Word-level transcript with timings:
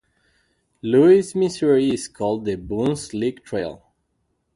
Louis, 0.81 1.35
Missouri 1.35 1.91
is 1.93 2.07
called 2.07 2.45
the 2.45 2.55
Boone's 2.55 3.13
Lick 3.13 3.45
Trail. 3.45 3.85